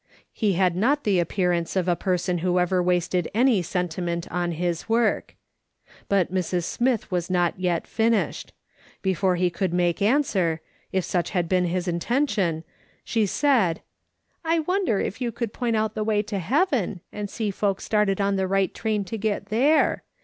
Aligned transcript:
He 0.33 0.53
had 0.53 0.75
not 0.75 1.03
the 1.03 1.19
appearance 1.19 1.75
of 1.75 1.87
a 1.87 1.95
person 1.95 2.39
who 2.39 2.57
ever 2.59 2.81
wasted 2.81 3.29
any 3.35 3.61
sentiment 3.61 4.27
on 4.31 4.53
his 4.53 4.89
work." 4.89 5.35
WHOM 5.35 5.35
HA 5.35 5.35
VE 5.35 5.35
fFE 5.35 5.69
HERE.?" 5.75 6.01
8l 6.05 6.05
But 6.09 6.33
Mrs. 6.33 6.63
Smith 6.63 7.07
had 7.11 7.29
not 7.29 7.59
yet 7.59 7.85
finished; 7.85 8.51
before 9.03 9.35
he 9.35 9.51
coukl 9.51 9.73
make 9.73 10.01
answer, 10.01 10.59
if 10.91 11.03
such 11.05 11.29
had 11.29 11.47
been 11.47 11.65
his 11.65 11.87
intention, 11.87 12.63
she 13.03 13.27
said:" 13.27 13.83
I 14.43 14.57
Avonder 14.61 14.99
if 15.05 15.21
you 15.21 15.31
could 15.31 15.53
point 15.53 15.75
out 15.75 15.93
the 15.93 16.03
way 16.03 16.23
to 16.23 16.39
lieaven, 16.39 17.01
and 17.13 17.29
see 17.29 17.51
folks 17.51 17.83
started 17.85 18.19
on 18.19 18.37
the 18.37 18.47
right 18.47 18.73
train 18.73 19.03
to 19.03 19.19
get 19.19 19.49
there 19.49 20.01